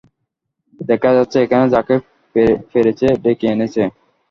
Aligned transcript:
দেখা 0.81 1.09
যাচ্ছে, 1.17 1.37
এখানে 1.45 1.65
যাকে 1.75 1.95
পেরেছে 2.71 3.07
ডেকে 3.23 3.45
এনেছে। 3.53 3.83